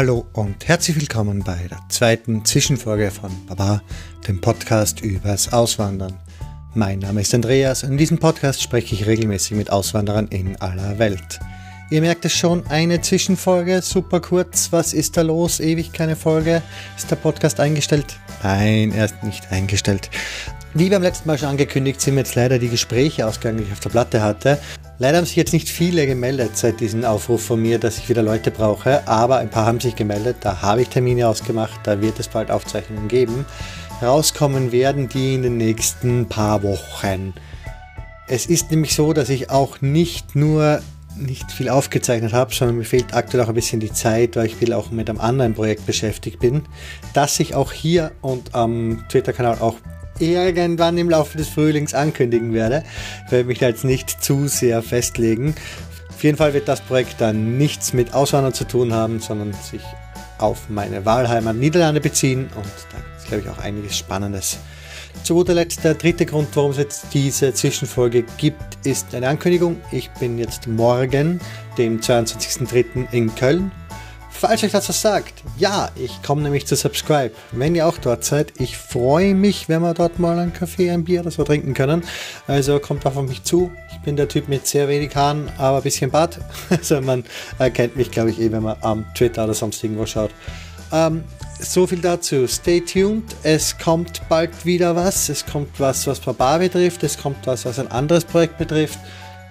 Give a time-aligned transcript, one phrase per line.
[0.00, 3.82] Hallo und herzlich willkommen bei der zweiten Zwischenfolge von Baba,
[4.26, 6.18] dem Podcast übers Auswandern.
[6.72, 10.98] Mein Name ist Andreas und in diesem Podcast spreche ich regelmäßig mit Auswanderern in aller
[10.98, 11.38] Welt.
[11.90, 14.72] Ihr merkt es schon, eine Zwischenfolge, super kurz.
[14.72, 15.60] Was ist da los?
[15.60, 16.62] Ewig keine Folge.
[16.96, 18.18] Ist der Podcast eingestellt?
[18.42, 20.08] Nein, er ist nicht eingestellt.
[20.72, 23.72] Wie beim letzten Mal schon angekündigt, sind mir jetzt leider die Gespräche ausgegangen, die ich
[23.72, 24.58] auf der Platte hatte.
[25.02, 28.22] Leider haben sich jetzt nicht viele gemeldet seit diesem Aufruf von mir, dass ich wieder
[28.22, 30.36] Leute brauche, aber ein paar haben sich gemeldet.
[30.42, 33.46] Da habe ich Termine ausgemacht, da wird es bald Aufzeichnungen geben.
[34.02, 37.32] Rauskommen werden die in den nächsten paar Wochen.
[38.28, 40.82] Es ist nämlich so, dass ich auch nicht nur
[41.16, 44.56] nicht viel aufgezeichnet habe, sondern mir fehlt aktuell auch ein bisschen die Zeit, weil ich
[44.56, 46.64] viel auch mit einem anderen Projekt beschäftigt bin,
[47.14, 49.76] das ich auch hier und am Twitter-Kanal auch
[50.20, 52.84] irgendwann im Laufe des Frühlings ankündigen werde.
[53.26, 55.54] Ich werde mich da jetzt nicht zu sehr festlegen.
[56.08, 59.82] Auf jeden Fall wird das Projekt dann nichts mit Auswandern zu tun haben, sondern sich
[60.38, 64.58] auf meine Wahlheimat Niederlande beziehen und da ist, glaube ich, auch einiges Spannendes.
[65.22, 69.76] Zu guter Letzt der dritte Grund, warum es jetzt diese Zwischenfolge gibt, ist eine Ankündigung.
[69.92, 71.40] Ich bin jetzt morgen,
[71.76, 73.12] dem 22.03.
[73.12, 73.70] in Köln
[74.40, 77.30] Falls euch das was sagt, ja, ich komme nämlich zu Subscribe.
[77.52, 81.04] Wenn ihr auch dort seid, ich freue mich, wenn wir dort mal einen Kaffee, ein
[81.04, 82.02] Bier oder so trinken können.
[82.46, 83.70] Also kommt auf mich zu.
[83.92, 86.38] Ich bin der Typ mit sehr wenig Haaren, aber ein bisschen Bart.
[86.70, 87.24] Also man
[87.58, 90.30] erkennt mich, glaube ich, eh, wenn man am Twitter oder sonst irgendwo schaut.
[90.90, 91.24] Ähm,
[91.58, 92.46] so viel dazu.
[92.46, 93.36] Stay tuned.
[93.42, 95.28] Es kommt bald wieder was.
[95.28, 97.02] Es kommt was, was Papa betrifft.
[97.02, 99.00] Es kommt was, was ein anderes Projekt betrifft.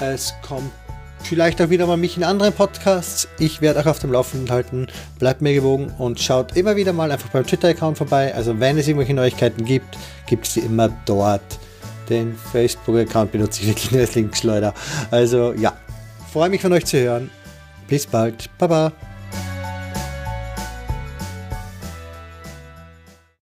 [0.00, 0.72] Es kommt
[1.26, 3.28] vielleicht auch wieder mal mich in anderen Podcasts.
[3.38, 4.86] Ich werde euch auf dem Laufenden halten.
[5.18, 8.34] Bleibt mir gewogen und schaut immer wieder mal einfach beim Twitter-Account vorbei.
[8.34, 11.42] Also wenn es irgendwelche Neuigkeiten gibt, gibt es die immer dort.
[12.08, 14.74] Den Facebook-Account benutze ich wirklich nur als Linkschleuder.
[15.10, 15.72] Also ja,
[16.32, 17.30] freue mich von euch zu hören.
[17.88, 18.48] Bis bald.
[18.58, 18.92] Baba.